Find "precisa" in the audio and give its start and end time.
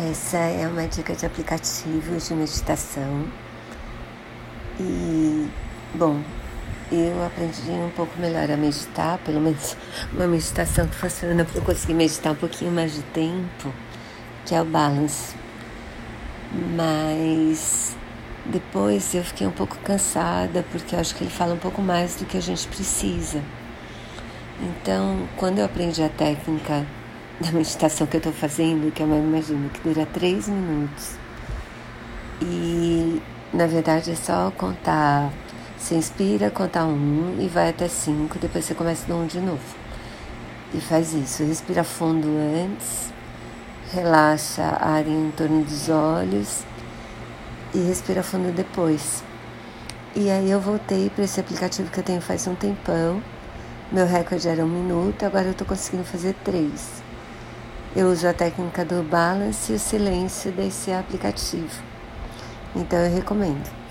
22.68-23.42